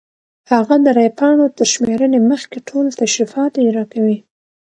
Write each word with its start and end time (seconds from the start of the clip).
هغه 0.51 0.75
د 0.85 0.87
رای 0.97 1.09
پاڼو 1.19 1.45
تر 1.57 1.67
شمېرنې 1.73 2.19
مخکې 2.31 2.57
ټول 2.69 2.85
تشریفات 3.01 3.51
اجرا 3.61 3.83
کوي. 3.93 4.17